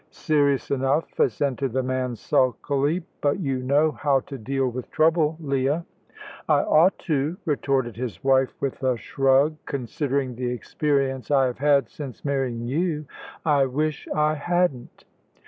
[0.09, 5.85] "Serious enough," assented the man, sulkily; "but you know how to deal with trouble, Leah."
[6.49, 11.87] "I ought to," retorted his wife, with a shrug, "considering the experience I have had
[11.87, 13.05] since marrying you.
[13.45, 15.05] I wish I hadn't."